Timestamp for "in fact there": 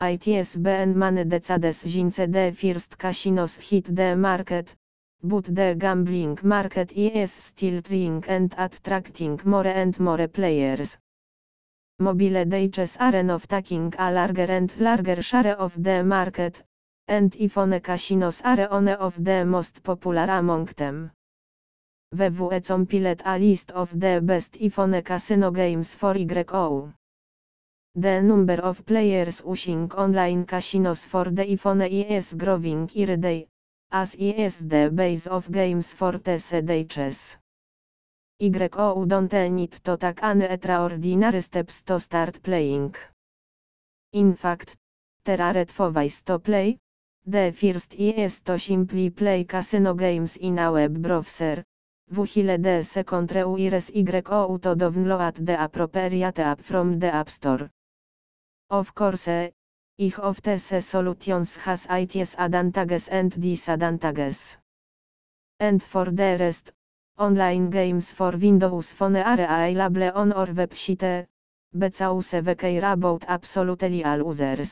44.12-45.42